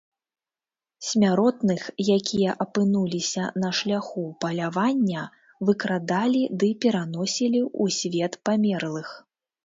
[1.07, 1.81] Смяротных,
[2.17, 5.25] якія апынуліся на шляху палявання,
[5.69, 9.13] выкрадалі ды пераносілі ў свет памерлых.